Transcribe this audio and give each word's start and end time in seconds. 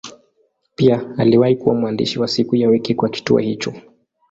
Pia 0.75 1.09
aliwahi 1.17 1.55
kuwa 1.55 1.75
mwandishi 1.75 2.19
wa 2.19 2.27
siku 2.27 2.55
ya 2.55 2.69
wiki 2.69 2.95
kwa 2.95 3.09
kituo 3.09 3.37
hicho. 3.37 3.73